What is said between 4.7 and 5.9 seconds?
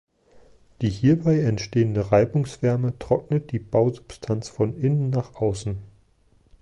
innen nach außen.